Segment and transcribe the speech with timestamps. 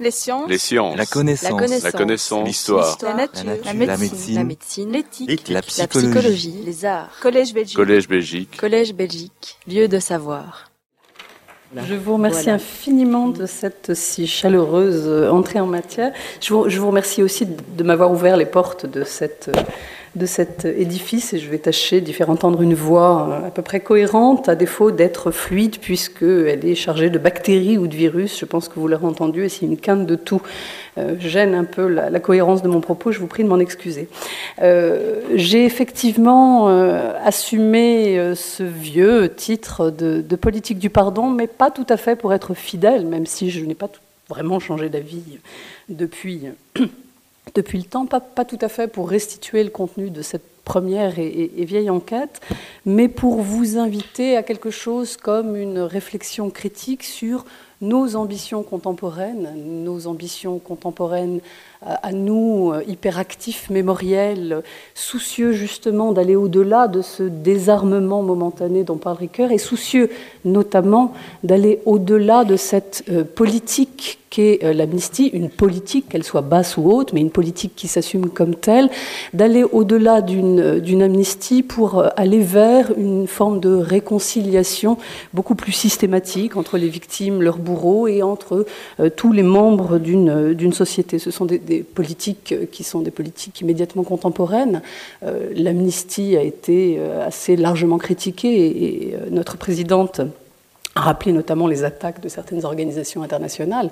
[0.00, 0.48] Les sciences.
[0.48, 0.96] Les sciences.
[0.96, 1.82] La connaissance.
[1.84, 2.46] La connaissance.
[2.46, 2.96] L'histoire.
[3.02, 3.44] La nature.
[3.44, 3.98] La La nature.
[3.98, 4.34] médecine.
[4.34, 4.92] La médecine.
[4.92, 5.48] L'éthique.
[5.48, 6.54] La La psychologie.
[6.64, 7.10] Les arts.
[7.20, 7.76] Collège Belgique.
[7.76, 8.56] Collège Belgique.
[8.56, 9.58] Collège Belgique.
[9.68, 10.70] Lieu de savoir.
[11.76, 12.54] Je vous remercie Voilà.
[12.54, 16.12] infiniment de cette si chaleureuse euh, entrée en matière.
[16.40, 19.62] Je vous, je vous remercie aussi de, de m'avoir ouvert les portes de, cette, euh,
[20.16, 23.62] de cet édifice et je vais tâcher d'y faire entendre une voix euh, à peu
[23.62, 28.38] près cohérente, à défaut d'être fluide, puisqu'elle est chargée de bactéries ou de virus.
[28.38, 30.42] Je pense que vous l'aurez entendu et si une quinte de tout
[30.98, 34.08] euh, gêne un peu la, cohérence de mon propos, je vous prie de m'en excuser.
[34.62, 36.68] Euh, J'ai effectivement
[37.24, 42.54] assumé ce vieux titre de, politique du pardon, mais pas tout à fait pour être
[42.54, 43.88] fidèle, même si je n'ai pas
[44.28, 45.38] vraiment changé d'avis
[45.88, 46.42] depuis,
[47.54, 51.50] depuis le temps, pas, tout à fait pour restituer le contenu de cette première et,
[51.64, 52.40] vieille enquête,
[52.86, 57.44] mais pour vous inviter à quelque chose comme une réflexion critique sur
[57.80, 61.40] nos ambitions contemporaines, nos ambitions contemporaines
[61.82, 64.60] à à nous, euh, hyperactifs, mémoriels, euh,
[64.94, 70.10] soucieux justement d'aller au-delà de ce désarmement momentané dont parle Ricoeur, et soucieux
[70.44, 76.76] notamment d'aller au-delà de cette euh, politique qu'est euh, l'amnistie, une politique, qu'elle soit basse
[76.76, 78.88] ou haute, mais une politique qui s'assume comme telle,
[79.34, 84.96] d'aller au-delà d'une euh, amnistie pour euh, aller vers une forme de réconciliation
[85.34, 88.64] beaucoup plus systématique entre les victimes, leurs bourreaux et entre
[89.16, 91.18] tous les membres d'une société.
[91.18, 94.82] Ce sont des, politiques qui sont des politiques immédiatement contemporaines.
[95.56, 100.20] L'amnistie a été assez largement critiquée et, et, notre présidente
[100.96, 103.90] a rappelé notamment les attaques de certaines organisations internationales.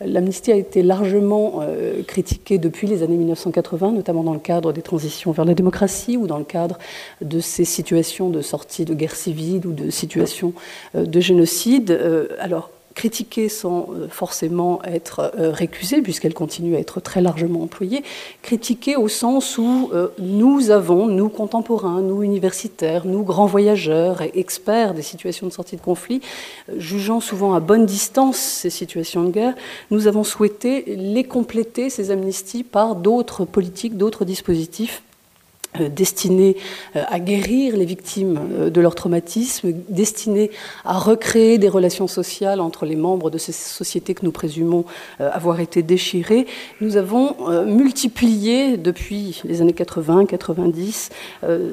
[0.00, 4.82] L'amnistie a été largement euh, critiquée depuis les années 1980, notamment dans le cadre des
[4.82, 6.78] transitions vers la démocratie ou dans le cadre
[7.20, 10.54] de ces situations de sortie de guerre civile ou de situations
[10.94, 11.90] euh, de génocide.
[11.90, 17.62] Euh, alors, critiquée sans euh, forcément être euh, récusée, puisqu'elle continue à être très largement
[17.62, 18.02] employée,
[18.42, 24.32] critiquée au sens où euh, nous avons, nous contemporains, nous universitaires, nous grands voyageurs et
[24.34, 26.20] experts des situations de sortie de conflit,
[26.76, 29.54] jugeant souvent à bonne distance ces situations de guerre,
[29.92, 35.02] nous avons souhaité les compléter, ces amnisties, par d'autres politiques, d'autres dispositifs
[35.78, 36.56] destinés
[36.96, 40.50] euh, à guérir les victimes euh, de leur traumatisme, destinés
[40.84, 44.84] à recréer des relations sociales entre les membres de ces sociétés que nous présumons
[45.20, 46.46] euh, avoir été déchirées.
[46.80, 51.10] Nous avons euh, multiplié depuis les années 80-90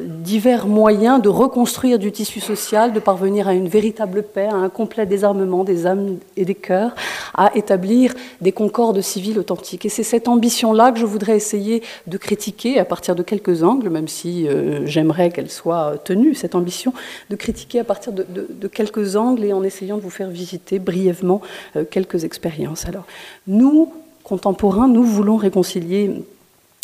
[0.07, 4.69] divers moyens de reconstruire du tissu social, de parvenir à une véritable paix, à un
[4.69, 6.95] complet désarmement des âmes et des cœurs,
[7.33, 9.85] à établir des concordes civiles authentiques.
[9.85, 13.89] Et c'est cette ambition-là que je voudrais essayer de critiquer à partir de quelques angles,
[13.95, 16.93] même si euh, j'aimerais qu'elle soit tenue, cette ambition,
[17.29, 21.41] de critiquer à partir de quelques angles et en essayant de vous faire visiter brièvement
[21.75, 22.85] euh, quelques expériences.
[22.85, 23.05] Alors,
[23.47, 26.11] nous, contemporains, nous voulons réconcilier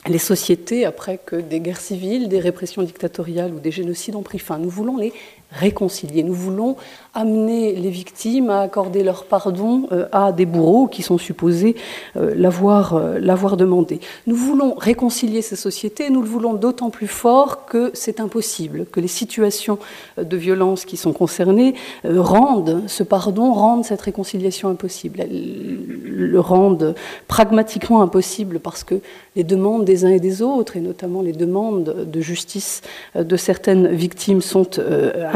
[0.07, 4.39] les sociétés après que des guerres civiles, des répressions dictatoriales ou des génocides ont pris
[4.39, 4.57] fin.
[4.57, 5.13] Nous voulons les
[5.51, 6.23] réconcilier.
[6.23, 6.77] Nous voulons
[7.13, 11.75] amener les victimes à accorder leur pardon euh, à des bourreaux qui sont supposés
[12.15, 13.99] euh, l'avoir euh, l'avoir demandé.
[14.27, 19.01] Nous voulons réconcilier ces sociétés nous le voulons d'autant plus fort que c'est impossible, que
[19.01, 19.77] les situations
[20.17, 21.75] de violence qui sont concernées
[22.05, 25.23] rendent ce pardon, rendent cette réconciliation impossible.
[25.29, 26.95] Le rendent
[27.27, 28.95] pragmatiquement impossible parce que
[29.35, 32.81] les demandes des uns et des autres, et notamment les demandes de justice
[33.15, 34.69] de certaines victimes, sont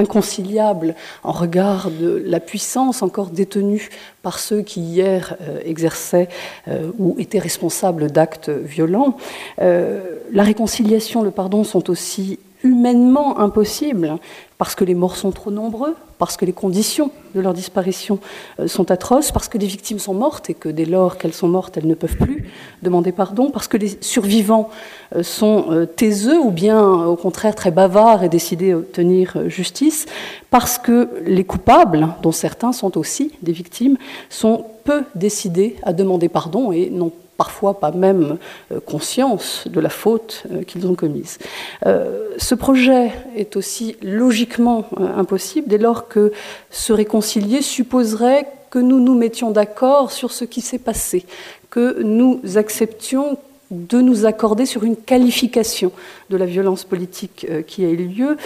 [0.05, 3.89] inconciliables en regard de la puissance encore détenue
[4.21, 6.29] par ceux qui hier euh, exerçaient
[6.67, 9.17] euh, ou étaient responsables d'actes violents.
[9.61, 10.01] Euh,
[10.31, 14.17] la réconciliation, le pardon sont aussi humainement impossibles
[14.57, 18.19] parce que les morts sont trop nombreux, parce que les conditions de leur disparition
[18.59, 21.49] euh, sont atroces, parce que les victimes sont mortes et que dès lors qu'elles sont
[21.49, 22.49] mortes, elles ne peuvent plus
[22.81, 24.69] demander pardon, parce que les survivants
[25.15, 30.05] euh, sont euh, taiseux ou bien au contraire très bavards et décidés à obtenir justice,
[30.49, 33.97] parce que les coupables, dont certains sont aussi des victimes,
[34.29, 38.37] sont peu décidés à demander pardon et n'ont parfois pas même
[38.71, 41.37] euh, conscience de la faute euh, qu'ils ont commise.
[41.85, 46.31] Euh, ce projet est aussi logiquement impossible dès lors que
[46.69, 51.25] se réconcilier supposerait que nous nous mettions d'accord sur ce qui s'est passé,
[51.69, 53.37] que nous acceptions
[53.71, 55.91] de nous accorder sur une qualification
[56.29, 58.37] de la violence politique qui a eu lieu,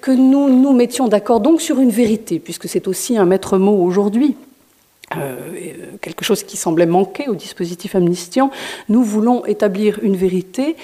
[0.00, 3.84] que nous nous mettions d'accord donc sur une vérité, puisque c'est aussi un maître mot
[3.84, 4.36] aujourd'hui
[5.10, 8.50] quelque chose qui semblait manquer au dispositif amnistiant,
[8.88, 10.76] nous voulons établir une vérité.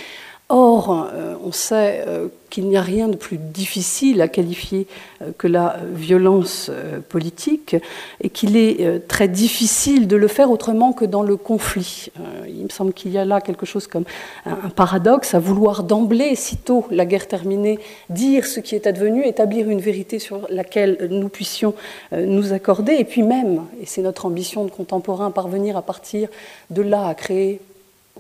[0.55, 4.87] Or, euh, on sait euh, qu'il n'y a rien de plus difficile à qualifier
[5.23, 6.71] euh, que la violence
[7.09, 7.75] politique
[8.21, 12.09] et qu'il est très difficile de le faire autrement que dans le conflit.
[12.47, 14.05] Il me semble qu'il y a là quelque chose comme
[14.45, 17.79] un paradoxe à vouloir d'emblée, sitôt la guerre terminée,
[18.11, 21.75] dire ce qui est advenu, établir une vérité sur laquelle nous puissions
[22.13, 26.29] nous accorder, et puis même, et c'est notre ambition de contemporain, parvenir à partir
[26.71, 27.61] de là à créer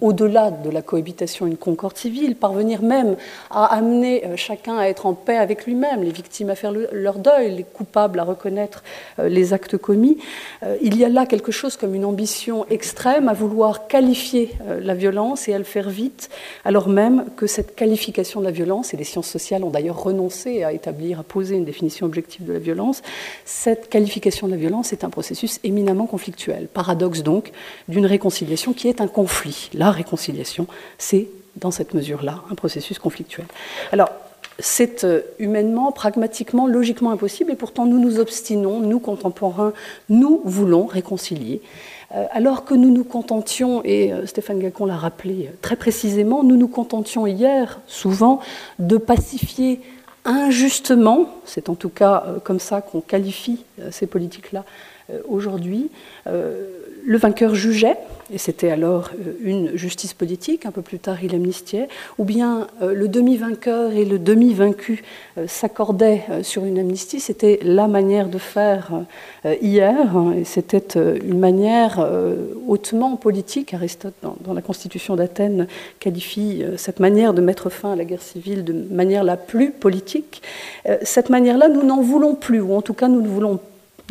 [0.01, 3.17] au-delà de la cohabitation, une concorde civile, parvenir même
[3.51, 7.19] à amener euh, chacun à être en paix avec lui-même, les victimes à faire leur
[7.19, 8.83] deuil, les coupables à reconnaître
[9.19, 10.19] euh, les actes commis.
[10.63, 14.51] Euh, il y a là quelque chose comme une ambition extrême à vouloir qualifier
[14.81, 16.31] la violence et à le faire vite,
[16.65, 20.65] alors même que cette qualification de la violence, et les sciences sociales ont d'ailleurs renoncé
[20.65, 23.03] à établir, à poser une définition objective de la violence,
[23.45, 26.69] cette qualification de la violence est un processus éminemment conflictuel.
[26.73, 27.53] Paradoxe donc
[27.89, 30.67] d'une réconciliation qui est un conflit réconciliation,
[30.99, 33.47] c'est dans cette mesure-là un processus conflictuel.
[33.93, 34.09] Alors,
[34.59, 39.73] c'est euh, humainement, pragmatiquement, logiquement impossible, et pourtant nous nous obstinons, nous contemporains,
[40.09, 41.63] nous voulons réconcilier.
[42.15, 46.57] Euh, alors que nous nous contentions, et euh, Stéphane Gacon l'a rappelé très précisément, nous
[46.57, 48.41] nous contentions hier souvent
[48.79, 49.81] de pacifier
[50.25, 54.65] injustement, c'est en tout cas comme ça qu'on qualifie ces politiques-là
[55.29, 55.91] aujourd'hui,
[56.27, 57.97] le vainqueur jugeait,
[58.33, 61.89] et c'était alors euh, une justice politique, un peu plus tard il amnistiait,
[62.19, 65.03] ou bien euh, le demi-vainqueur et le demi-vaincu
[65.39, 68.91] euh, s'accordaient sur une amnistie, c'était la manière de faire
[69.45, 72.07] hier, hein, et c'était une manière
[72.67, 73.75] hautement politique.
[73.75, 75.67] Aristote, dans la Constitution d'Athènes,
[76.01, 80.43] qualifie cette manière de mettre fin à la guerre civile de manière la plus politique.
[81.03, 83.61] Cette manière-là, nous n'en voulons plus, ou en tout cas nous ne voulons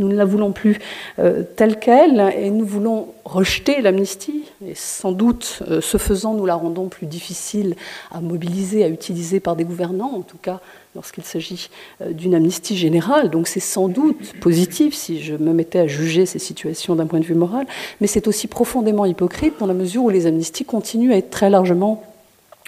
[0.01, 0.79] nous ne la voulons plus
[1.19, 4.43] euh, telle qu'elle et nous voulons rejeter l'amnistie.
[4.67, 7.75] Et sans doute, euh, ce faisant, nous la rendons plus difficile
[8.11, 10.59] à mobiliser, à utiliser par des gouvernants, en tout cas
[10.95, 11.69] lorsqu'il s'agit
[12.01, 13.29] euh, d'une amnistie générale.
[13.29, 17.19] Donc c'est sans doute positif si je me mettais à juger ces situations d'un point
[17.19, 17.65] de vue moral,
[18.01, 21.49] mais c'est aussi profondément hypocrite dans la mesure où les amnisties continuent à être très
[21.49, 22.03] largement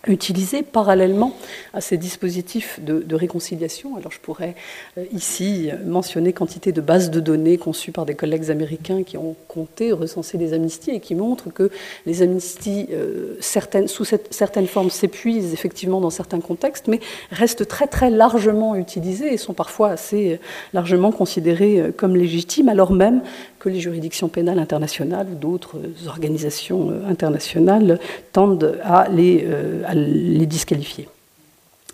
[0.07, 1.33] utilisés parallèlement
[1.73, 3.95] à ces dispositifs de, réconciliation.
[3.95, 4.55] Alors je pourrais
[4.97, 9.35] euh, ici mentionner quantité de bases de données conçues par des collègues américains qui ont
[9.47, 11.69] compté, recensé des amnisties et qui montrent que
[12.05, 16.99] les amnisties, euh, certaines, sous certaines formes, s'épuisent effectivement dans certains contextes, mais
[17.31, 20.39] restent très très largement utilisées et sont parfois assez
[20.73, 23.21] largement considérées euh, comme légitimes, alors même
[23.63, 25.77] que les juridictions pénales internationales ou d'autres
[26.07, 27.99] organisations internationales
[28.33, 29.47] tendent à les,
[29.95, 31.07] les disqualifier.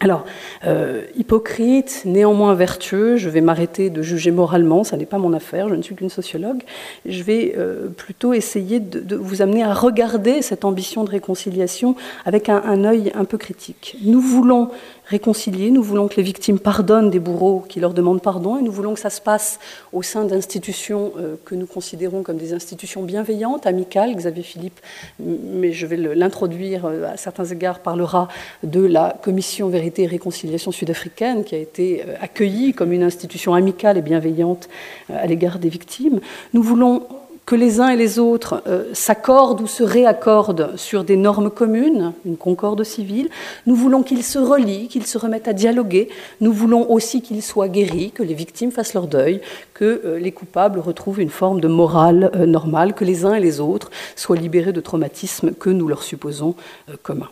[0.01, 0.23] Alors,
[0.65, 5.67] euh, hypocrite, néanmoins vertueux, je vais m'arrêter de juger moralement, ça n'est pas mon affaire,
[5.67, 6.61] je ne suis qu'une sociologue.
[7.05, 11.95] Je vais euh, plutôt essayer de, vous amener à regarder cette ambition de réconciliation
[12.25, 13.97] avec un, un œil un peu critique.
[14.01, 14.69] Nous voulons
[15.09, 15.71] réconcilier.
[15.71, 18.93] Nous voulons que les victimes pardonnent des bourreaux qui leur demandent pardon et nous voulons
[18.93, 19.59] que ça se passe
[19.91, 24.15] au sein d'institutions euh, que nous considérons comme des institutions bienveillantes, amicales.
[24.15, 24.79] Xavier Philippe,
[25.19, 28.27] mais je vais l'introduire euh, à certains égards, parlera
[28.63, 33.55] de la Commission Vérité et Réconciliation sud-africaine qui a été euh, accueillie comme une institution
[33.55, 34.69] amicale et bienveillante
[35.11, 36.19] à l'égard des victimes.
[36.53, 37.07] Nous voulons
[37.49, 42.13] que les uns et les autres euh, s'accordent ou se réaccordent sur des normes communes,
[42.23, 43.27] une concorde civile.
[43.65, 46.09] Nous voulons qu'ils se relient, qu'ils se remettent à dialoguer.
[46.41, 49.41] Nous voulons aussi qu'ils soient guéris, que les victimes fassent leur deuil,
[49.73, 53.39] que euh, les coupables retrouvent une forme de morale euh, normale, que les uns et
[53.39, 56.53] les autres soient libérés de traumatismes que nous leur supposons
[57.01, 57.29] communs.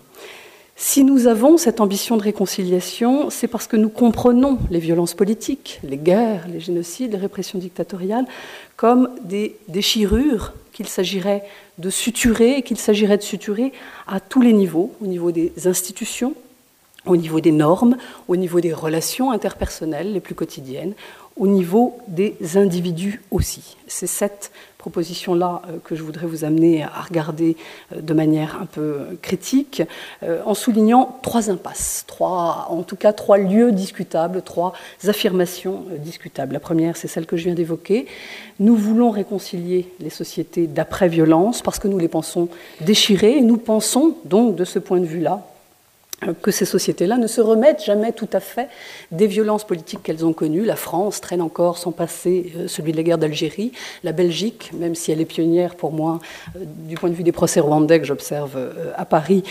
[0.79, 5.79] Si nous avons cette ambition de réconciliation, c'est parce que nous comprenons les violences politiques,
[5.81, 8.27] les guerres, les génocides, les répressions dictatoriales,
[8.75, 11.43] comme des déchirures qu'il s'agirait
[11.79, 13.73] de suturer, qu'il s'agirait de suturer
[14.05, 16.35] à tous les niveaux, au niveau des institutions,
[17.07, 20.93] au niveau des normes, au niveau des relations interpersonnelles les plus quotidiennes,
[21.37, 23.77] au niveau des individus aussi.
[23.87, 27.57] C'est cette proposition-là euh, que je voudrais vous amener à regarder
[27.93, 29.83] euh, de manière un peu critique,
[30.23, 34.73] euh, en soulignant trois impasses, en tout cas trois lieux discutables, trois
[35.05, 36.53] affirmations discutables.
[36.53, 38.07] La première, c'est celle que je viens d'évoquer.
[38.59, 42.49] Nous voulons réconcilier les sociétés d'après-violence parce que nous les pensons
[42.81, 45.45] déchirées et nous pensons donc de ce point de vue-là
[46.41, 48.69] que ces sociétés-là ne se remettent jamais tout à fait
[49.11, 50.65] des violences politiques qu'elles ont connues.
[50.65, 53.71] La France traîne encore son passé, euh, celui de la guerre d'Algérie.
[54.03, 56.19] La Belgique, même si elle est pionnière pour moi
[56.55, 59.43] euh, du point de vue des procès rwandais que j'observe euh, à Paris,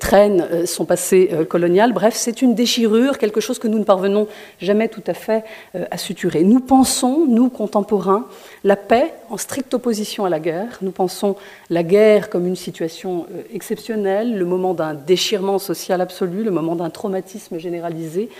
[0.00, 1.92] traîne son passé colonial.
[1.92, 4.26] Bref, c'est une déchirure, quelque chose que nous ne parvenons
[4.60, 5.44] jamais tout à fait
[5.90, 6.42] à suturer.
[6.42, 8.26] Nous pensons, nous contemporains,
[8.62, 10.78] la paix en stricte opposition à la guerre.
[10.82, 11.36] Nous pensons
[11.70, 16.13] la guerre comme une situation exceptionnelle, le moment d'un déchirement social absolu
[16.44, 18.30] le moment d'un traumatisme généralisé,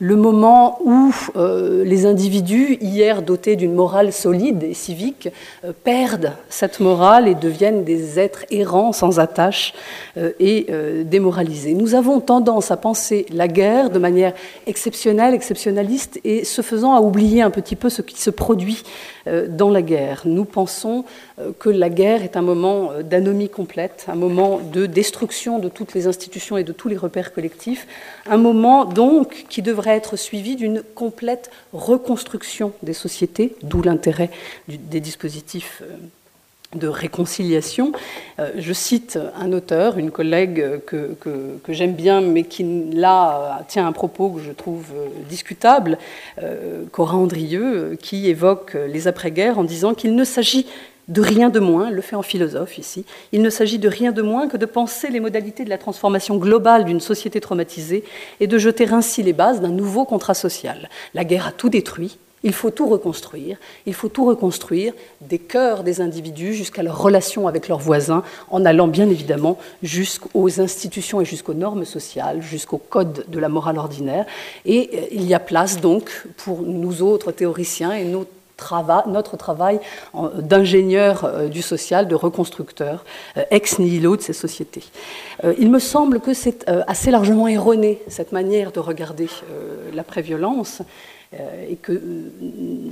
[0.00, 5.28] le moment où euh, les individus, hier dotés d'une morale solide et civique,
[5.64, 9.74] euh, perdent cette morale et deviennent des êtres errants, sans attache
[10.16, 10.68] euh, et
[11.04, 11.74] démoralisés.
[11.74, 14.34] Nous avons tendance à penser la guerre de manière
[14.66, 18.82] exceptionnelle, exceptionnaliste, et ce faisant à oublier un petit peu ce qui se produit
[19.48, 20.22] dans la guerre.
[20.24, 21.04] Nous pensons
[21.58, 26.06] que la guerre est un moment d'anomie complète, un moment de destruction de toutes les
[26.06, 27.86] institutions et de tous les repères collectifs,
[28.30, 34.30] un moment donc qui devrait être suivi d'une complète reconstruction des sociétés, d'où l'intérêt
[34.68, 35.96] des dispositifs euh,
[36.74, 37.92] de réconciliation.
[38.38, 41.16] Euh, je cite un auteur, une collègue que,
[41.68, 45.98] j'aime bien, mais qui là tient un propos que je trouve euh, discutable,
[46.92, 50.66] Cora Andrieux, qui évoque les après-guerres en disant qu'il ne s'agit
[51.08, 54.22] de rien de moins, le fait en philosophe ici, il ne s'agit de rien de
[54.22, 58.04] moins que de penser les modalités de la transformation globale d'une société traumatisée
[58.40, 60.88] et de jeter ainsi les bases d'un nouveau contrat social.
[61.14, 65.82] La guerre a tout détruit, il faut tout reconstruire, il faut tout reconstruire des cœurs
[65.82, 71.24] des individus jusqu'à leur relation avec leurs voisins, en allant bien évidemment jusqu'aux institutions et
[71.24, 74.26] jusqu'aux normes sociales, jusqu'au code de la morale ordinaire.
[74.66, 78.26] Et euh, il y a place donc pour nous autres théoriciens et nos
[79.06, 79.80] notre travail
[80.34, 83.04] d'ingénieur euh, du social, de reconstructeur,
[83.36, 84.84] euh, ex nihilo de ces sociétés.
[85.44, 89.28] Euh, il me semble que c'est assez largement erroné, cette manière de regarder
[89.94, 90.82] l'après-violence.
[91.34, 92.30] Euh, et que euh,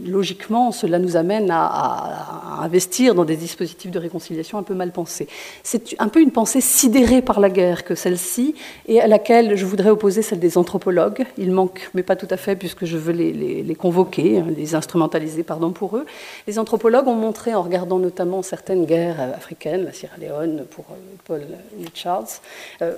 [0.06, 5.26] logiquement, cela nous amène à, investir dans des dispositifs de réconciliation un peu mal pensés.
[5.62, 8.54] C'est un peu une pensée sidérée par la guerre que celle-ci,
[8.88, 11.24] et à laquelle je voudrais opposer celle des anthropologues.
[11.38, 15.42] Il manque, mais pas tout à fait, puisque je veux les, convoquer, hein, les instrumentaliser,
[15.42, 16.04] pardon, pour eux.
[16.46, 20.94] Les anthropologues ont montré, en regardant notamment certaines guerres africaines, la Sierra Leone pour euh,
[21.24, 21.42] Paul
[21.82, 22.42] Richards,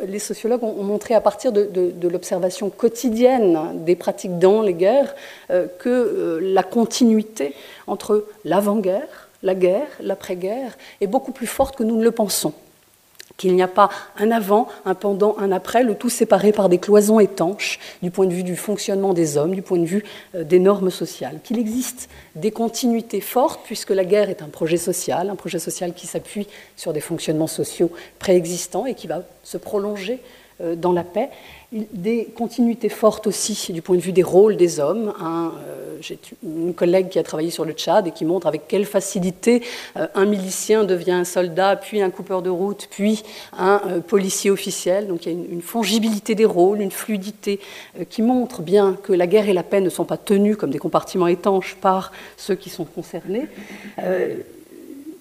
[0.07, 1.69] les sociologues ont, montré à partir de,
[2.09, 7.55] l'observation quotidienne des pratiques dans les guerres euh, que euh, la continuité
[7.87, 12.53] entre l'avant-guerre, la guerre, l'après-guerre est beaucoup plus forte que nous ne le pensons.
[13.37, 16.79] Qu'il n'y a pas un avant, un pendant, un après, le tout séparé par des
[16.79, 20.05] cloisons étanches du point de vue du fonctionnement des hommes, du point de vue
[20.35, 24.77] euh, des normes sociales, qu'il existe des continuités fortes, puisque la guerre est un projet
[24.77, 29.57] social, un projet social qui s'appuie sur des fonctionnements sociaux préexistants et qui va se
[29.57, 30.21] prolonger
[30.61, 31.31] dans la paix,
[31.71, 35.13] des continuités fortes aussi du point de vue des rôles des hommes.
[35.23, 35.49] Euh,
[36.01, 39.63] j'ai une collègue qui a travaillé sur le Tchad et qui montre avec quelle facilité
[39.97, 43.23] euh, un milicien devient un soldat, puis un coupeur de route, puis
[43.59, 45.09] un euh, policier officiel.
[45.09, 47.61] Donc il y a une, une fongibilité des rôles, une fluidité
[48.09, 50.79] qui montre bien que la guerre et la paix ne sont pas tenues comme des
[50.79, 53.47] compartiments étanches par ceux qui sont concernés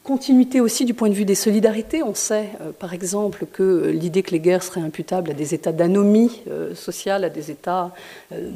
[0.08, 2.02] continuité aussi du point de vue des solidarités.
[2.02, 5.74] On sait, euh, par exemple, que l'idée que les guerres seraient imputables à des états
[5.74, 7.92] d'anomie euh, sociale, à des états
[8.32, 8.52] euh,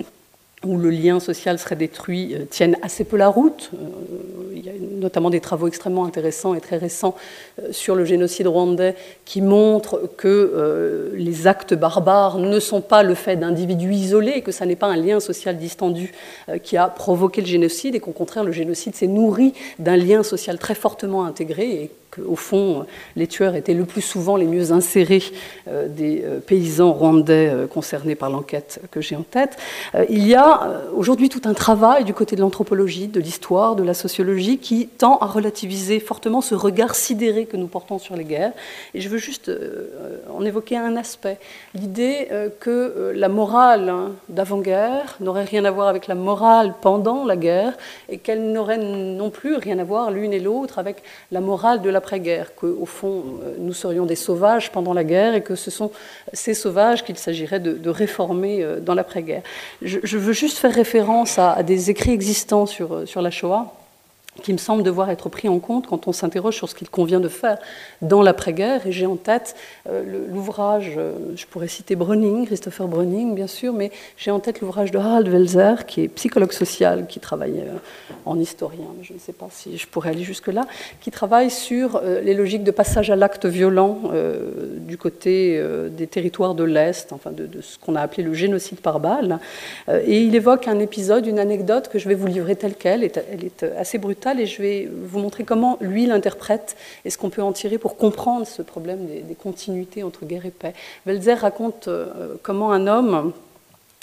[0.65, 3.71] où le lien social serait détruit euh, tiennent assez peu la route.
[3.73, 3.77] Euh,
[4.53, 7.15] il y a notamment des travaux extrêmement intéressants et très récents
[7.59, 13.15] euh, sur le génocide rwandais qui montrent que les actes barbares ne sont pas le
[13.15, 16.13] fait d'individus isolés et que ça n'est pas un lien social distendu
[16.63, 20.59] qui a provoqué le génocide et qu'au contraire le génocide s'est nourri d'un lien social
[20.59, 25.23] très fortement intégré et qu'au fond, les tueurs étaient le plus souvent les mieux insérés
[25.67, 29.57] euh, des euh, paysans rwandais euh, concernés par l'enquête que j'ai en tête.
[30.09, 33.93] Il y a aujourd'hui tout un travail du côté de l'anthropologie, de l'histoire, de la
[33.93, 38.53] sociologie qui tend à relativiser fortement ce regard sidéré que nous portons sur les guerres.
[38.93, 39.51] Et je veux juste
[40.33, 41.37] en évoquer un aspect.
[41.73, 42.27] L'idée
[42.59, 47.73] que la morale hein, d'avant-guerre n'aurait rien à voir avec la morale pendant la guerre
[48.09, 51.89] et qu'elle n'aurait non plus rien à voir l'une et l'autre avec la morale de
[51.89, 55.69] la l'après-guerre, qu'au fond, euh, nous serions des sauvages pendant la guerre et que ce
[55.69, 55.91] sont
[56.33, 59.43] ces sauvages qu'il s'agirait de, réformer euh, dans l'après-guerre.
[59.83, 63.71] Je, veux juste faire référence à, à des écrits existants sur, euh, sur la Shoah
[64.41, 67.19] qui me semble devoir être pris en compte quand on s'interroge sur ce qu'il convient
[67.19, 67.57] de faire
[68.01, 68.87] dans l'après-guerre.
[68.87, 69.55] Et j'ai en tête
[69.89, 74.61] euh, l'ouvrage, euh, je pourrais citer Browning, Christopher Browning bien sûr, mais j'ai en tête
[74.61, 77.77] l'ouvrage de Harald Welzer, qui est psychologue social, qui travaille euh,
[78.25, 80.65] en historien, je ne sais pas si je pourrais aller jusque-là,
[81.01, 83.99] qui travaille sur les logiques de passage à l'acte violent
[84.77, 88.79] du côté des territoires de l'Est, enfin de, de ce qu'on a appelé le génocide
[88.79, 89.39] par balle.
[89.89, 93.43] et il évoque un épisode, une anecdote que je vais vous livrer telle qu'elle, elle
[93.43, 96.75] est assez brutale et je vais vous montrer comment lui l'interprète
[97.05, 100.51] et ce qu'on peut en tirer pour comprendre ce problème des, continuités entre guerre et
[100.51, 100.73] paix.
[101.05, 103.33] Welzer raconte euh, comment un homme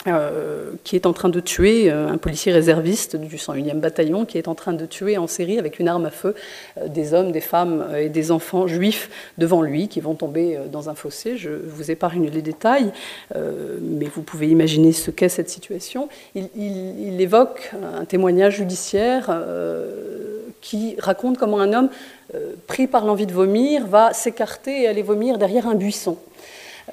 [0.07, 4.37] euh, qui est en train de tuer euh, un policier réserviste du 101e bataillon, qui
[4.37, 6.35] est en train de tuer en série avec une arme à feu
[6.77, 10.89] euh, des hommes, des femmes et des enfants juifs devant lui, qui vont tomber dans
[10.89, 11.35] un fossé.
[11.35, 12.93] Je vous épargne les détails,
[13.35, 16.07] mais vous pouvez imaginer ce qu'est cette situation.
[16.33, 19.37] Il, il, évoque un témoignage judiciaire
[20.61, 21.89] qui raconte comment un homme,
[22.67, 26.17] pris par l'envie de vomir, va s'écarter et aller vomir derrière un buisson.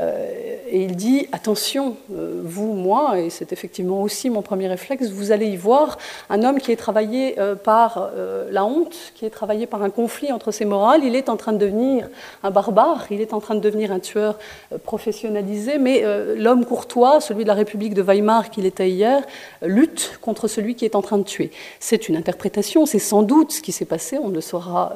[0.00, 5.10] Euh, et il dit attention, euh, vous, moi, et c'est effectivement aussi mon premier réflexe,
[5.10, 5.96] vous allez y voir
[6.28, 8.10] un homme qui est travaillé euh, par
[8.50, 11.02] la honte, qui est travaillé par un conflit entre ses morales.
[11.04, 12.08] Il est en train de devenir
[12.42, 14.38] un barbare, il est en train de devenir un tueur
[14.84, 16.04] professionnalisé, mais
[16.36, 19.22] l'homme courtois, celui de la République de Weimar qu'il était hier,
[19.62, 21.50] lutte contre celui qui est en train de tuer.
[21.80, 24.94] C'est une interprétation, c'est sans doute ce qui s'est passé, on ne le saura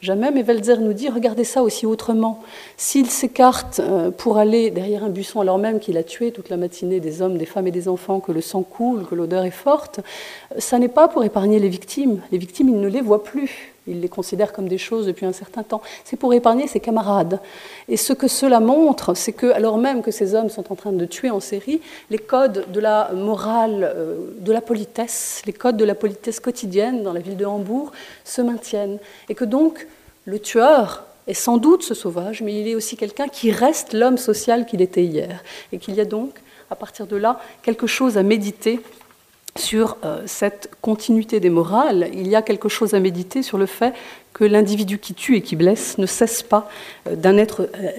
[0.00, 2.40] jamais, mais Welzer nous dit regardez ça aussi autrement.
[2.76, 3.80] S'il s'écarte
[4.38, 7.46] aller derrière un buisson alors même qu'il a tué toute la matinée des hommes, des
[7.46, 10.00] femmes et des enfants, que le sang coule, que l'odeur est forte,
[10.58, 12.20] ça n'est pas pour épargner les victimes.
[12.32, 13.74] Les victimes, il ne les voit plus.
[13.88, 15.80] Il les considère comme des choses depuis un certain temps.
[16.04, 17.40] C'est pour épargner ses camarades.
[17.88, 20.92] Et ce que cela montre, c'est que, alors même que ces hommes sont en train
[20.92, 21.80] de tuer en série,
[22.10, 27.02] les codes de la morale, euh, de la politesse, les codes de la politesse quotidienne
[27.02, 27.92] dans la ville de Hambourg
[28.24, 28.98] se maintiennent.
[29.30, 29.86] Et que donc,
[30.26, 34.18] le tueur est sans doute ce sauvage, mais il est aussi quelqu'un qui reste l'homme
[34.18, 35.44] social qu'il était hier.
[35.72, 36.32] Et qu'il y a donc,
[36.70, 38.80] à partir de là, quelque chose à méditer
[39.56, 42.10] sur euh, cette continuité des morales.
[42.12, 43.92] Il y a quelque chose à méditer sur le fait
[44.38, 46.68] que l'individu qui tue et qui blesse ne cesse pas
[47.08, 47.46] euh, euh,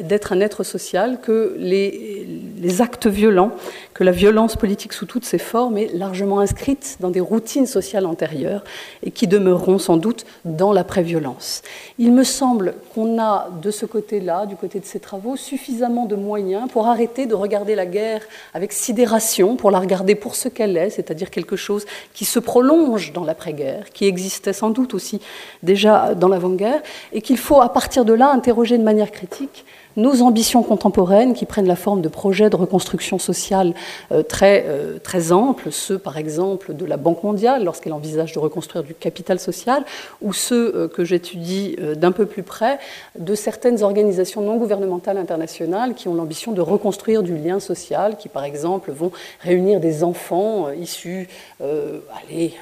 [0.02, 3.52] d'être un être social, que les, actes violents,
[3.94, 8.06] que la violence politique sous toutes ses formes est largement inscrite dans des routines sociales
[8.06, 8.64] antérieures
[9.04, 11.62] et qui demeureront sans doute dans l'après-violence.
[11.98, 16.16] Il me semble qu'on a de ce côté-là, du côté de ces travaux, suffisamment de
[16.16, 18.22] moyens pour arrêter de regarder la guerre
[18.54, 23.12] avec sidération, pour la regarder pour ce qu'elle est, c'est-à-dire quelque chose qui se prolonge
[23.12, 25.20] dans l'après-guerre, qui existait sans doute aussi
[25.64, 26.82] déjà dans l'avant-guerre,
[27.14, 29.66] et qu'il faut à partir de là interroger de manière critique
[30.00, 33.74] nos ambitions contemporaines qui prennent la forme de projets de reconstruction sociale
[34.12, 38.40] euh, très, euh, très amples, ceux par exemple de la Banque mondiale lorsqu'elle envisage de
[38.40, 39.84] reconstruire du capital social,
[40.22, 42.80] ou ceux euh, que j'étudie d'un peu plus près
[43.18, 48.30] de certaines organisations non gouvernementales internationales qui ont l'ambition de reconstruire du lien social, qui
[48.30, 49.12] par exemple vont
[49.42, 51.28] réunir des enfants issus,
[51.60, 52.54] allez,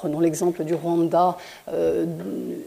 [0.00, 1.36] Prenons l'exemple du Rwanda,
[1.70, 2.06] euh,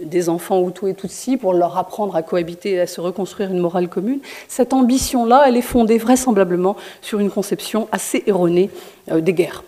[0.04, 3.58] des enfants Hutus et Tutsis, pour leur apprendre à cohabiter et à se reconstruire une
[3.58, 4.20] morale commune.
[4.48, 8.70] Cette ambition-là, elle est fondée vraisemblablement sur une conception assez erronée
[9.12, 9.64] euh, des guerres.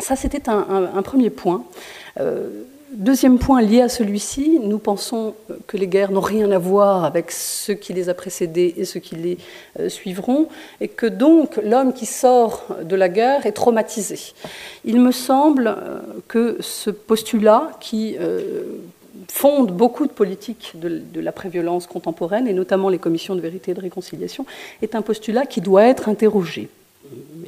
[0.00, 1.62] Ça, c'était un, premier point.
[2.18, 5.34] Euh, Deuxième point lié à celui-ci, nous pensons
[5.66, 8.98] que les guerres n'ont rien à voir avec ce qui les a précédées et ce
[8.98, 9.38] qui les
[9.80, 10.48] euh, suivront,
[10.80, 14.18] et que donc l'homme qui sort de la guerre est traumatisé.
[14.84, 18.62] Il me semble euh, que ce postulat qui euh,
[19.28, 23.74] fonde beaucoup de politiques de, de l'après-violence contemporaine, et notamment les commissions de vérité et
[23.74, 24.44] de réconciliation,
[24.82, 26.68] est un postulat qui doit être interrogé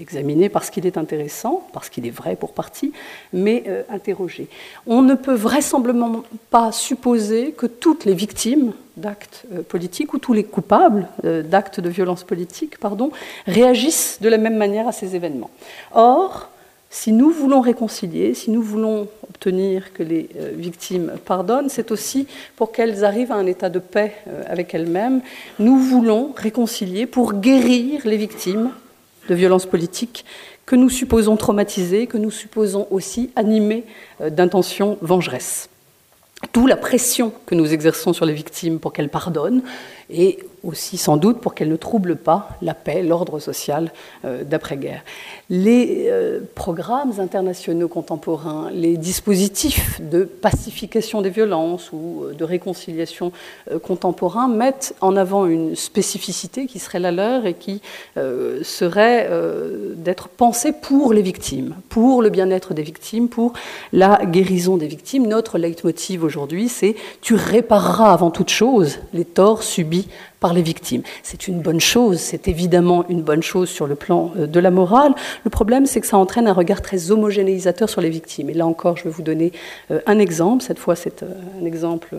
[0.07, 2.93] examiné parce qu'il est intéressant, parce qu'il est vrai pour partie,
[3.33, 4.47] mais euh, interrogé.
[4.87, 10.33] On ne peut vraisemblablement pas supposer que toutes les victimes d'actes euh, politiques ou tous
[10.33, 12.77] les coupables euh, d'actes de violence politique
[13.47, 15.51] réagissent de la même manière à ces événements.
[15.93, 16.51] Or,
[16.89, 22.71] si nous voulons réconcilier, si nous voulons obtenir que les victimes pardonnent, c'est aussi pour
[22.71, 24.15] qu'elles arrivent à un état de paix
[24.47, 25.21] avec elles-mêmes.
[25.59, 28.71] Nous voulons réconcilier pour guérir les victimes
[29.29, 30.25] de violences politiques
[30.67, 33.85] que nous supposons traumatisées, que nous supposons aussi animées
[34.21, 35.69] euh, d'intentions vengeresses.
[36.53, 39.63] D'où la pression que nous exerçons sur les victimes pour qu'elles pardonnent
[40.11, 43.93] et aussi sans doute pour qu'elles ne troublent pas la paix, l'ordre social
[44.25, 45.03] euh, d'après-guerre.
[45.49, 53.33] Les euh, programmes internationaux contemporains, les dispositifs de pacification des violences ou euh, de réconciliation
[53.83, 57.81] contemporains mettent en avant une spécificité qui serait la leur et qui
[58.63, 59.29] serait
[59.97, 63.53] d'être pensée pour les victimes, pour le bien-être des victimes, pour
[63.93, 65.27] la guérison des victimes.
[65.27, 70.09] Notre leitmotiv aujourd'hui, c'est tu répareras avant toute chose les torts subis
[70.41, 71.03] par les victimes.
[71.23, 74.71] C'est une bonne chose, c'est évidemment une bonne chose sur le plan euh, de la
[74.71, 75.15] morale.
[75.45, 78.51] Le problème, c'est que ça entraîne un regard très homogénéisateur sur les victimes.
[78.51, 79.53] Et là encore, je vais vous donner
[79.91, 80.63] euh, un exemple.
[80.63, 81.27] Cette fois, c'est euh,
[81.61, 82.17] un exemple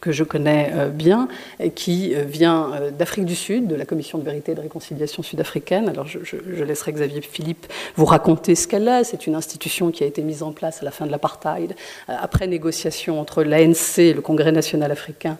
[0.00, 1.28] que je connais euh, bien,
[1.74, 5.22] qui euh, vient euh, d'Afrique du Sud, de la Commission de vérité et de réconciliation
[5.22, 5.88] sud-africaine.
[5.88, 9.04] Alors je, laisserai Xavier Philippe vous raconter ce qu'elle est.
[9.04, 11.74] C'est une institution qui a été mise en place à la fin de l'apartheid,
[12.08, 15.36] après négociation entre l'ANC, le Congrès national africain,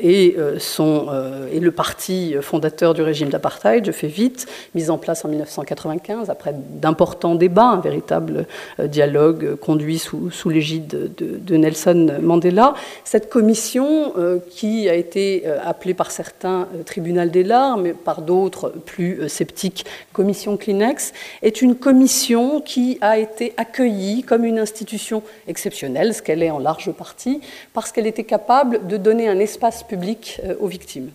[0.00, 3.84] et, le parti fondateur du régime d'apartheid.
[3.86, 8.46] Je fais vite, mise en place en 1995, après d'importants débats, un véritable
[8.78, 12.74] dialogue conduit sous, sous l'égide de, de Nelson Mandela.
[13.04, 17.92] Cette commission euh, qui a été euh, appelée par certains euh, tribunal des larmes, mais
[17.92, 24.58] par d'autres plus sceptiques commission Kleenex, est une commission qui a été accueillie comme une
[24.58, 27.40] institution exceptionnelle, ce qu'elle est en large partie,
[27.72, 31.10] parce qu'elle était capable de donner un espace public aux victimes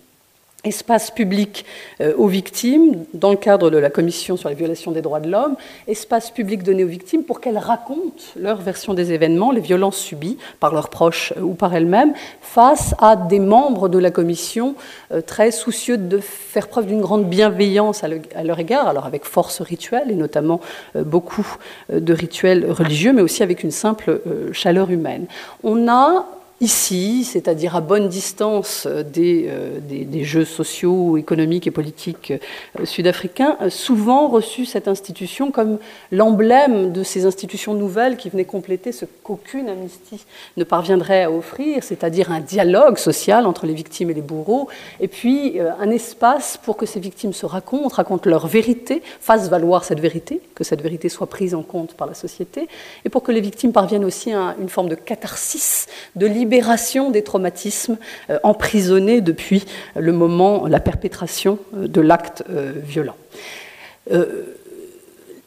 [0.66, 1.66] espace public
[2.02, 5.30] euh, aux victimes, dans le cadre de la Commission sur les violations des droits de
[5.30, 5.56] l'homme,
[5.88, 10.38] espace public donné aux victimes pour qu'elles racontent leur version des événements, les violences subies
[10.60, 14.76] par leurs proches euh, ou par elles-mêmes, face à des membres de la Commission
[15.12, 19.62] euh, très soucieux de faire preuve d'une grande bienveillance à leur égard, alors avec force
[19.62, 20.60] rituelle, et notamment
[20.96, 21.48] beaucoup
[21.92, 25.26] de rituels religieux, mais aussi avec une simple chaleur humaine.
[25.64, 26.26] On a
[26.62, 32.34] ici, c'est-à-dire à bonne distance euh, euh, des, jeux sociaux, économiques et politiques
[32.80, 35.78] euh, sud-africains, souvent reçu cette institution comme
[36.12, 40.26] l'emblème de ces institutions nouvelles qui venaient compléter ce qu'aucune amnistie
[40.58, 44.68] ne parviendrait à offrir, c'est-à-dire un dialogue social entre les victimes et les bourreaux,
[45.00, 49.84] et puis un espace pour que ces victimes se racontent, racontent leur vérité, fassent valoir
[49.84, 52.68] cette vérité, que cette vérité soit prise en compte par la société,
[53.06, 57.12] et pour que les victimes parviennent aussi à une forme de catharsis, de liberté, libération
[57.12, 57.98] des traumatismes
[58.32, 63.16] euh, emprisonnés depuis le moment, la perpétration euh, de l'acte euh, violent.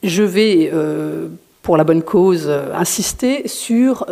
[0.04, 0.70] Je vais
[1.62, 4.06] pour la bonne cause, insister sur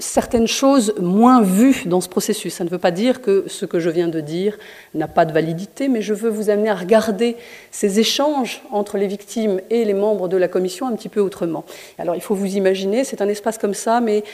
[0.00, 2.54] certaines choses moins vues dans ce processus.
[2.54, 4.58] Ça ne veut pas dire que ce que je viens de dire
[4.94, 7.36] n'a pas de validité, mais je veux vous amener à regarder
[7.70, 11.64] ces échanges entre les victimes et les membres de la commission un petit peu autrement.
[11.98, 14.24] Alors il faut vous imaginer, c'est un espace comme ça, mais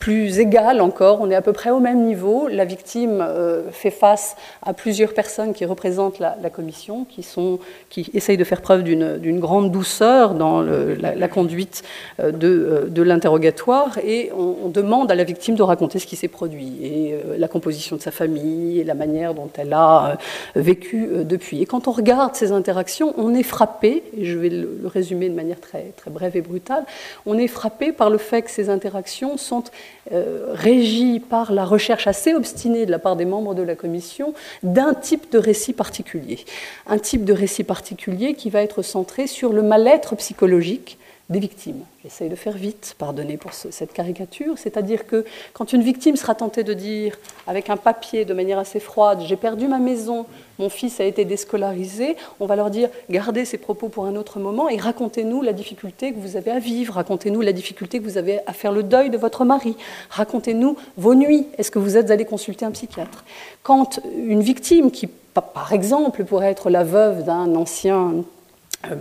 [0.00, 2.48] plus égal encore, on est à peu près au même niveau.
[2.48, 7.58] La victime euh, fait face à plusieurs personnes qui représentent la, commission, qui, sont,
[7.90, 11.82] qui essayent de faire preuve d'une grande douceur dans la, conduite
[12.18, 16.16] euh, de, euh, de l'interrogatoire, et on, demande à la victime de raconter ce qui
[16.16, 20.16] s'est produit, et la composition de sa famille, et la manière dont elle a
[20.54, 21.60] vécu depuis.
[21.60, 25.28] Et quand on regarde ces interactions, on est frappé, et je vais le, le résumer
[25.28, 26.84] de manière très, très brève et brutale,
[27.26, 29.64] on est frappé par le fait que ces interactions sont
[30.12, 34.34] euh, régi par la recherche assez obstinée de la part des membres de la commission
[34.62, 36.44] d'un type de récit particulier.
[36.86, 40.98] Un type de récit particulier qui va être centré sur le mal-être psychologique
[41.30, 41.82] des victimes.
[42.02, 46.64] J'essaye de faire vite, pardonnez pour cette caricature, c'est-à-dire que quand une victime sera tentée
[46.64, 47.16] de dire
[47.46, 50.26] avec un papier de manière assez froide j'ai perdu ma maison,
[50.58, 54.40] mon fils a été déscolarisé, on va leur dire gardez ces propos pour un autre
[54.40, 58.18] moment et racontez-nous la difficulté que vous avez à vivre, racontez-nous la difficulté que vous
[58.18, 59.76] avez à faire le deuil de votre mari,
[60.10, 63.24] racontez-nous vos nuits, est-ce que vous êtes allé consulter un psychiatre?
[63.62, 68.24] Quand une victime qui par exemple pourrait être la veuve d'un ancien
[68.86, 68.94] euh,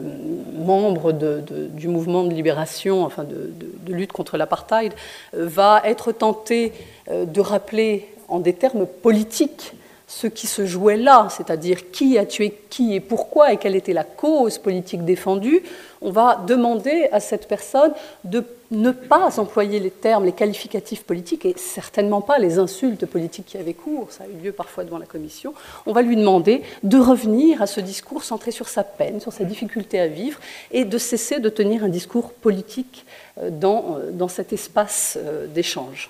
[0.57, 3.53] membre du mouvement de libération, enfin de,
[3.87, 4.93] lutte contre l'apartheid,
[5.33, 6.73] euh, va être tenté
[7.09, 9.73] euh, de rappeler en des termes politiques
[10.09, 13.93] ce qui se jouait là, c'est-à-dire qui a tué qui et pourquoi et quelle était
[13.93, 15.61] la cause politique défendue,
[16.01, 17.93] on va demander à cette personne
[18.23, 23.45] de ne pas employer les termes, les qualificatifs politiques et certainement pas les insultes politiques
[23.45, 25.53] qui avaient cours, ça a eu lieu parfois devant la commission.
[25.85, 29.43] On va lui demander de revenir à ce discours centré sur sa peine, sur sa
[29.43, 30.39] difficulté à vivre
[30.71, 33.05] et de cesser de tenir un discours politique
[33.37, 36.09] euh, dans, euh, dans cet espace euh, d'échange.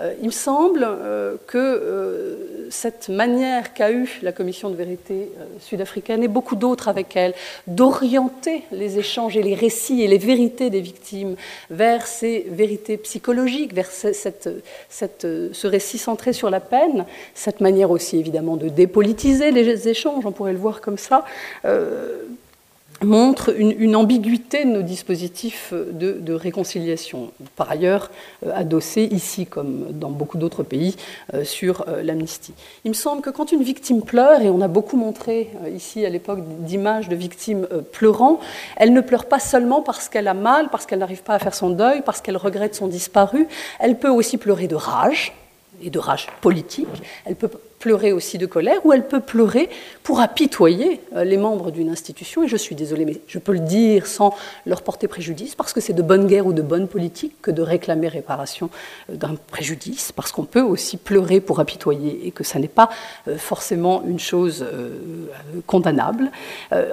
[0.00, 5.30] Euh, il me semble euh, que euh, cette manière qu'a eue la commission de vérité
[5.60, 7.34] sud-africaine et beaucoup d'autres avec elle
[7.66, 11.36] d'orienter les échanges et les récits et les vérités des victimes
[11.70, 14.48] vers ces vérités psychologiques, vers cette,
[14.90, 17.04] ce récit centré sur la peine,
[17.34, 21.24] cette manière aussi évidemment de dépolitiser les échanges, on pourrait le voir comme ça,
[23.02, 28.10] montre une, ambiguïté de nos dispositifs de, réconciliation, par ailleurs
[28.44, 30.96] euh, adossés ici comme dans beaucoup d'autres pays
[31.32, 32.54] euh, sur euh, l'amnistie.
[32.84, 36.08] Il me semble que quand une victime pleure, et on a beaucoup montré ici à
[36.08, 38.40] l'époque d'images de victimes pleurant,
[38.76, 41.54] elle ne pleure pas seulement parce qu'elle a mal, parce qu'elle n'arrive pas à faire
[41.54, 43.46] son deuil, parce qu'elle regrette son disparu,
[43.78, 45.32] elle peut aussi pleurer de rage,
[45.82, 46.88] et de rage politique,
[47.84, 49.68] pleurer aussi de colère, ou elle peut pleurer
[50.02, 52.42] pour apitoyer euh, les membres d'une institution.
[52.42, 55.82] Et je suis désolée, mais je peux le dire sans leur porter préjudice, parce que
[55.82, 58.70] c'est de bonne guerre ou de bonne politique que de réclamer réparation
[59.10, 62.88] euh, d'un préjudice, parce qu'on peut aussi pleurer pour apitoyer et que ça n'est pas
[63.28, 64.64] euh, forcément une chose
[65.66, 66.30] condamnable.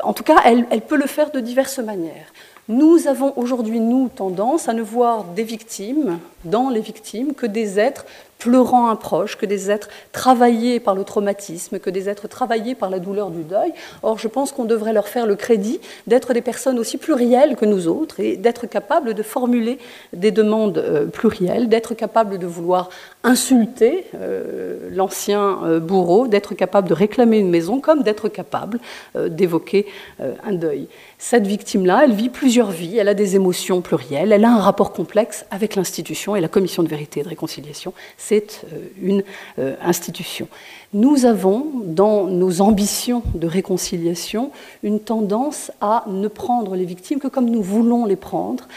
[0.04, 2.28] En tout cas, elle, elle peut le faire de diverses manières.
[2.68, 7.80] Nous avons aujourd'hui, nous, tendance à ne voir des victimes, dans les victimes, que des
[7.80, 8.06] êtres
[8.42, 12.90] pleurant un proche, que des êtres travaillés par le traumatisme, que des êtres travaillés par
[12.90, 13.72] la douleur du deuil.
[14.02, 17.66] Or, je pense qu'on devrait leur faire le crédit d'être des personnes aussi plurielles que
[17.66, 19.78] nous autres et d'être capables de formuler
[20.14, 22.90] des demandes euh, plurielles, d'être capables de vouloir
[23.24, 28.80] insulter euh, l'ancien euh, bourreau, d'être capable de réclamer une maison, comme d'être capable
[29.16, 29.86] d'évoquer
[30.20, 30.88] un deuil.
[31.20, 34.94] Cette victime-là, elle vit plusieurs vies, elle a des émotions plurielles, elle a un rapport
[34.94, 39.24] complexe avec l'institution et la commission de vérité et de réconciliation c'est euh, une
[39.60, 40.48] euh, institution.
[40.94, 44.52] Nous avons, dans nos ambitions de réconciliation,
[44.84, 48.68] une tendance à ne prendre les victimes que comme nous voulons les prendre,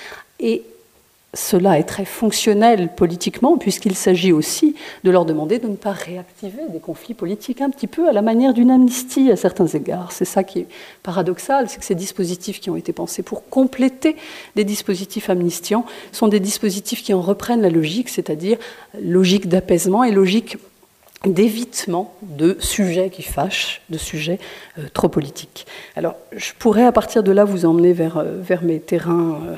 [1.35, 6.62] cela est très fonctionnel politiquement, puisqu'il s'agit aussi de leur demander de ne pas réactiver
[6.70, 10.12] des conflits politiques un petit peu à la manière d'une amnistie à certains égards.
[10.12, 10.66] C'est ça qui est
[11.03, 14.16] paradoxal, c'est que ces dispositifs qui ont été pensés pour compléter
[14.57, 18.59] des dispositifs amnistiants sont des dispositifs qui en reprennent la logique, c'est-à-dire
[19.01, 20.57] logique d'apaisement et logique
[21.27, 24.38] d'évitement de sujets qui fâchent, de sujets
[24.79, 25.66] euh, trop politiques.
[25.97, 29.57] Alors, je pourrais à partir de là vous emmener vers, euh, vers mes terrains euh,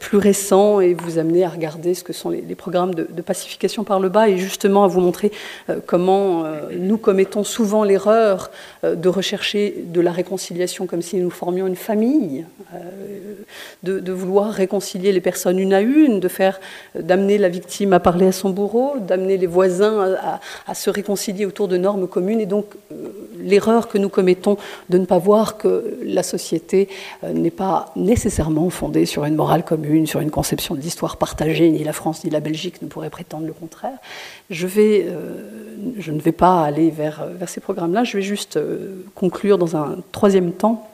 [0.00, 4.00] plus récent et vous amener à regarder ce que sont les, programmes de, pacification par
[4.00, 5.30] le bas et justement à vous montrer
[5.68, 8.50] euh, comment euh, nous commettons souvent l'erreur
[8.82, 12.46] de rechercher de la réconciliation comme si nous formions une famille,
[13.82, 16.60] de, vouloir réconcilier les personnes une à une, de faire,
[16.98, 20.16] d'amener la victime à parler à son bourreau, d'amener les voisins
[20.66, 22.66] à, se réconcilier autour de normes communes et donc
[23.38, 24.56] l'erreur que nous commettons
[24.88, 26.88] de ne pas voir que la société
[27.22, 31.84] n'est pas nécessairement fondée sur une morale commune, sur une conception de l'histoire partagée, ni
[31.84, 33.98] la France ni la Belgique ne pourraient prétendre le contraire.
[34.50, 39.76] Je, euh, ne vais pas aller vers, ces programmes-là, je vais juste euh, conclure dans
[39.76, 40.86] un troisième temps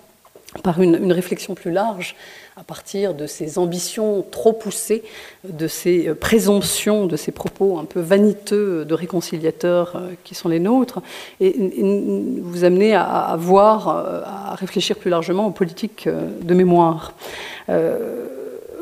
[0.62, 2.16] par une, réflexion plus large
[2.56, 5.02] à partir de ces ambitions trop poussées,
[5.44, 10.60] de ces présomptions, de ces propos un peu vaniteux de réconciliateurs euh, qui sont les
[10.60, 11.02] nôtres,
[11.40, 11.54] et,
[12.42, 17.12] vous amener à, voir, à réfléchir plus largement aux politiques de mémoire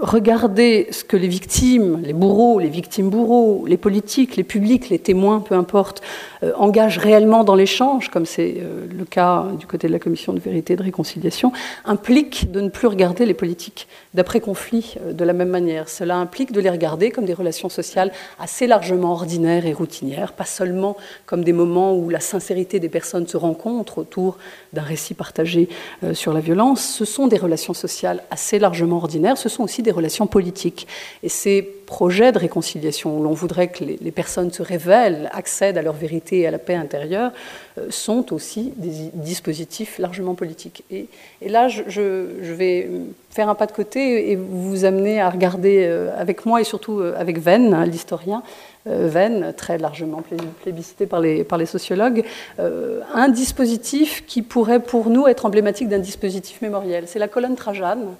[0.01, 4.99] regarder ce que les victimes, les bourreaux, les victimes bourreaux, les politiques, les publics, les
[4.99, 6.03] témoins, peu importe,
[6.43, 10.33] euh, engagent réellement dans l'échange, comme c'est euh, le cas du côté de la commission
[10.33, 11.53] de vérité et de réconciliation,
[11.85, 15.89] implique de ne plus regarder les politiques d'après-conflit euh, de la même manière.
[15.89, 20.45] Cela implique de les regarder comme des relations sociales assez largement ordinaires et routinières, pas
[20.45, 24.39] seulement comme des moments où la sincérité des personnes se rencontre autour
[24.73, 25.69] d'un récit partagé
[26.13, 26.85] sur la violence.
[26.85, 30.89] Ce sont des relations sociales assez largement ordinaires, ce sont aussi des relations politiques.
[31.23, 35.83] Et ces projets de réconciliation où l'on voudrait que les, personnes se révèlent, accèdent à
[35.83, 37.33] leur vérité et à la paix intérieure,
[37.79, 40.85] euh, sont aussi des dispositifs largement politiques.
[40.91, 41.09] Et,
[41.47, 42.01] là, je,
[42.41, 42.89] vais
[43.31, 47.01] faire un pas de côté et vous amener à regarder euh, avec moi et surtout
[47.01, 48.43] euh, avec Venn, hein, l'historien,
[48.87, 50.23] Venn, très largement
[50.63, 52.23] plébiscité par les, sociologues,
[52.59, 57.05] un dispositif qui pourrait pour nous être emblématique d'un dispositif mémoriel.
[57.07, 58.15] C'est la colonne Trajane.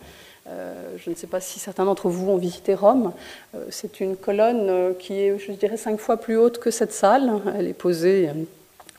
[0.47, 3.13] Euh, je ne sais pas si certains d'entre vous ont visité Rome.
[3.55, 6.93] Euh, c'est une colonne euh, qui est, je dirais, cinq fois plus haute que cette
[6.93, 7.41] salle.
[7.59, 8.29] Elle est posée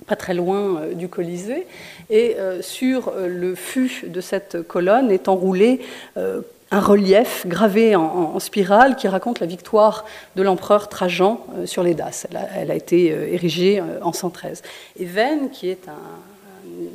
[0.08, 1.66] pas très loin du Colisée.
[2.10, 5.80] Et sur le fût de cette colonne est enroulé
[6.18, 10.04] un relief gravé en, spirale qui raconte la victoire
[10.36, 12.28] de l'empereur Trajan sur les Daces.
[12.56, 14.64] Elle a, été érigée en 113.
[15.00, 16.35] Et Venn, qui est un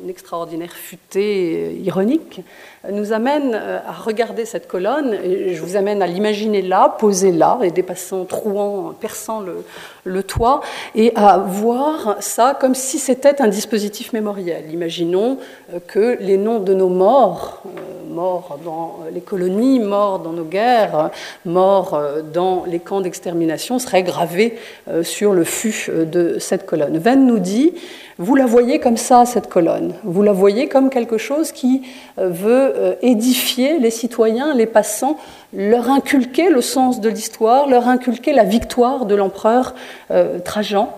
[0.02, 2.42] une extraordinaire futée ironique,
[2.90, 7.32] nous amène euh, à regarder cette colonne, et je vous amène à l'imaginer là, posée
[7.32, 9.64] là, et dépassant, trouant, perçant le,
[10.04, 10.60] le, toit,
[10.94, 14.64] et à voir ça comme si c'était un dispositif mémoriel.
[14.72, 15.38] Imaginons
[15.72, 20.44] euh, que les noms de nos morts, euh, morts dans les colonies, morts dans nos
[20.44, 21.10] guerres,
[21.44, 22.00] morts
[22.32, 24.58] dans les camps d'extermination, seraient gravés
[25.02, 26.98] sur le fût de cette colonne.
[26.98, 27.72] Venn nous dit,
[28.20, 29.94] vous la voyez comme ça, cette colonne.
[30.04, 31.80] Vous la voyez comme quelque chose qui
[32.18, 35.16] euh, veut euh, édifier les citoyens, les passants,
[35.52, 39.74] leur inculquer le sens de l'histoire, leur inculquer la victoire de l'empereur
[40.10, 40.92] euh, Trajan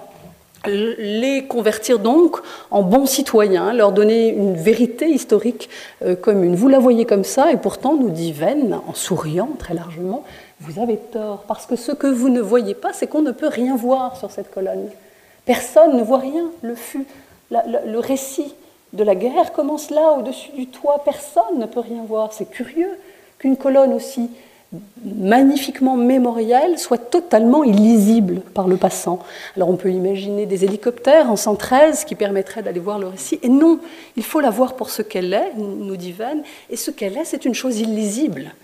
[0.69, 2.37] les convertir donc
[2.71, 5.69] en bons citoyens, leur donner une vérité historique
[6.21, 6.55] commune.
[6.55, 10.23] Vous la voyez comme ça, et pourtant, nous dit Venn, en souriant très largement,
[10.61, 13.49] vous avez tort, parce que ce que vous ne voyez pas, c'est qu'on ne peut
[13.49, 14.89] rien voir sur cette colonne.
[15.45, 16.51] Personne ne voit rien.
[16.63, 17.05] Le, fût,
[17.51, 18.55] le récit
[18.93, 21.03] de la guerre commence là, au-dessus du toit.
[21.05, 22.33] Personne ne peut rien voir.
[22.33, 22.99] C'est curieux
[23.43, 24.31] qu'une colonne aussi
[25.05, 29.19] magnifiquement mémorielle soit totalement illisible par le passant.
[29.57, 33.41] Alors on peut imaginer des hélicoptères en 113 qui permettraient d'aller voir le récit.
[33.43, 33.81] Et non,
[34.17, 36.43] il faut la voir pour ce qu'elle est, nous dit Venn.
[36.71, 38.55] Et ce qu'elle est, c'est une chose illisible.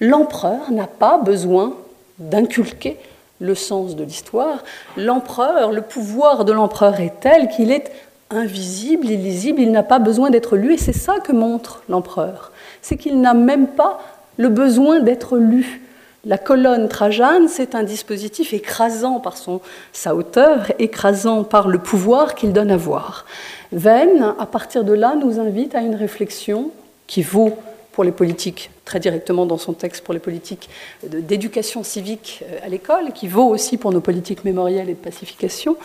[0.00, 1.76] L'empereur n'a pas besoin
[2.20, 2.96] d'inculquer
[3.40, 4.62] le sens de l'histoire.
[4.96, 7.90] L'empereur, le pouvoir de l'empereur est tel qu'il est
[8.30, 12.52] invisible, illisible, il n'a pas besoin d'être lu, et c'est ça que montre l'empereur.
[12.82, 14.00] C'est qu'il n'a même pas
[14.38, 15.82] le besoin d'être lu.
[16.24, 19.60] La colonne Trajane, c'est un dispositif écrasant par son,
[19.92, 23.24] sa hauteur, écrasant par le pouvoir qu'il donne à voir.
[23.72, 26.70] Venn, à partir de là, nous invite à une réflexion
[27.06, 27.56] qui vaut
[27.92, 30.70] pour les politiques, très directement dans son texte pour les politiques
[31.02, 35.76] d'éducation civique euh, à l'école, qui vaut aussi pour nos politiques mémorielles et de pacification.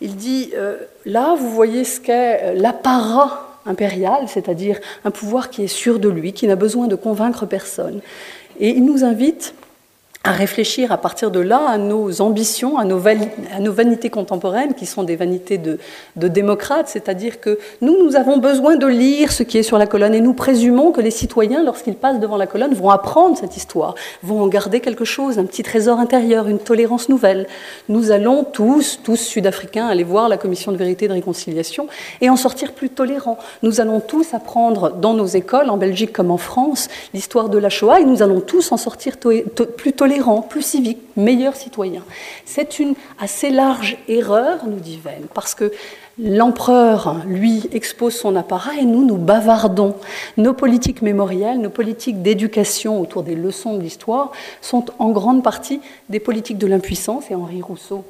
[0.00, 5.62] Il dit, euh, là, vous voyez ce qu'est euh, l'apparat impérial, c'est-à-dire un pouvoir qui
[5.62, 8.00] est sûr de lui, qui n'a besoin de convaincre personne.
[8.58, 9.54] Et il nous invite
[10.24, 15.04] à réfléchir à partir de là à nos ambitions, à nos, vanités contemporaines, qui sont
[15.04, 15.78] des vanités de
[16.16, 20.14] démocrates, c'est-à-dire que nous, nous avons besoin de lire ce qui est sur la colonne,
[20.14, 23.94] et nous présumons que les citoyens, lorsqu'ils passent devant la colonne, vont apprendre cette histoire,
[24.22, 27.46] vont en garder quelque chose, un petit trésor intérieur, une tolérance nouvelle.
[27.88, 31.86] Nous allons tous, tous sud-africains, aller voir la commission de vérité et de réconciliation
[32.20, 33.38] et en sortir plus tolérants.
[33.62, 37.70] Nous allons tous apprendre dans nos écoles, en Belgique comme en France, l'histoire de la
[37.70, 40.07] Shoah, et nous allons tous en sortir plus tolérants
[40.48, 42.02] plus civique, meilleur citoyen.
[42.44, 45.72] C'est une assez large erreur, nous dit Venn, parce que
[46.18, 49.94] l'empereur, lui, expose son apparat et nous, nous bavardons.
[50.36, 55.80] Nos politiques mémorielles, nos politiques d'éducation autour des leçons de l'histoire sont en grande partie
[56.08, 58.04] des politiques de l'impuissance, et Henri Rousseau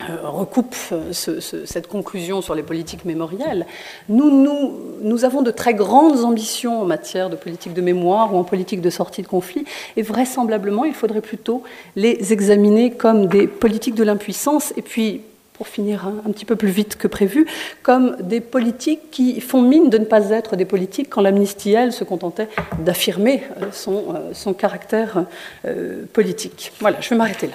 [0.00, 3.64] euh, recoupe euh, cette conclusion sur les politiques mémorielles,
[4.08, 8.80] nous, avons de très grandes ambitions en matière de politique de mémoire ou en politique
[8.80, 9.64] de sortie de conflit,
[9.96, 11.62] et vraisemblablement, il faudrait plutôt
[11.94, 15.20] les examiner comme des politiques de l'impuissance, et puis,
[15.52, 17.46] pour finir un, petit peu plus vite que prévu,
[17.84, 21.92] comme des politiques qui font mine de ne pas être des politiques quand l'amnistie, elle,
[21.92, 22.48] se contentait
[22.80, 25.24] d'affirmer euh, son, caractère
[26.12, 26.72] politique.
[26.80, 27.54] Voilà, je vais m'arrêter là.